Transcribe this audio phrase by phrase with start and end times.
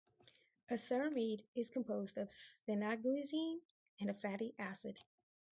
[0.71, 3.59] A ceramide is composed of sphingosine
[3.99, 4.97] and a fatty acid.